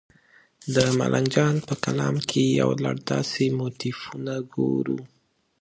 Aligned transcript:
د 0.75 0.77
ملنګ 0.99 1.27
جان 1.35 1.55
په 1.67 1.73
کلام 1.85 2.15
کې 2.29 2.43
یو 2.61 2.69
لړ 2.83 2.95
داسې 3.11 3.43
موتیفونه 3.59 4.33
ګورو. 4.53 4.99